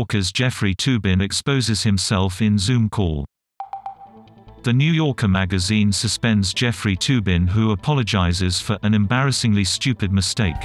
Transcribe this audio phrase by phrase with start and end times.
[0.00, 3.26] New Yorker's Jeffrey Toobin exposes himself in Zoom call.
[4.62, 10.56] The New Yorker magazine suspends Jeffrey Toobin who apologizes for an embarrassingly stupid mistake.